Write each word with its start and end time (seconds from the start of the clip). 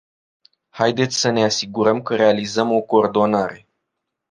Haideți 0.69 1.17
să 1.17 1.29
ne 1.29 1.43
asigurăm 1.43 2.01
că 2.01 2.15
realizăm 2.15 2.71
o 2.73 2.81
coordonare. 2.81 3.67